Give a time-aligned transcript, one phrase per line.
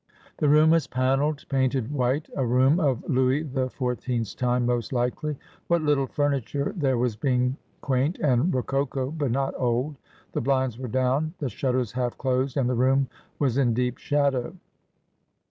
[0.37, 4.91] The room was panelled, painted white, a room of Louis the Four teenth's time most
[4.91, 9.97] likely; what little furniture there was being quaint and rococo, but not old.
[10.31, 14.55] The blinds were down, the shutters half closed, and the room was in deep shadow.